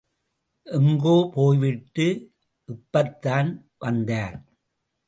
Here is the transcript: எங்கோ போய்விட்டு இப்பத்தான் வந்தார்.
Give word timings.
எங்கோ 0.67 1.29
போய்விட்டு 1.33 2.07
இப்பத்தான் 2.69 3.51
வந்தார். 3.77 4.37